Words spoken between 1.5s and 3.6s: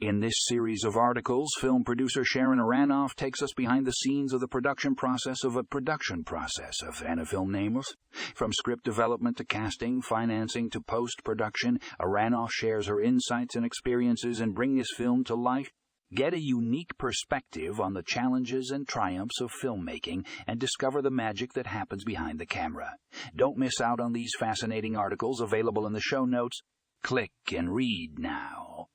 film producer Sharon Aharonoff takes us